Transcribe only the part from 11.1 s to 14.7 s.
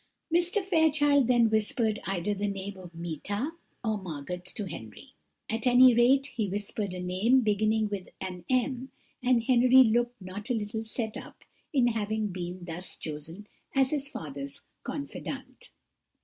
up in having been thus chosen as his father's